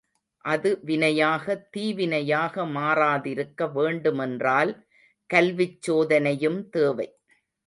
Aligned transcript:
அது 0.45 0.69
வினையாக 0.83 1.55
தீவினையாக 1.71 2.65
மாறாதிருக்க 2.69 3.69
வேண்டுமென்றால் 3.71 4.73
கல்விச் 5.29 5.79
சோதனையும் 5.81 6.69
தேவை. 6.69 7.07